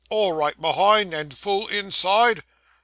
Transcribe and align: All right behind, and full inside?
All 0.09 0.31
right 0.33 0.59
behind, 0.59 1.13
and 1.13 1.37
full 1.37 1.67
inside? 1.67 2.41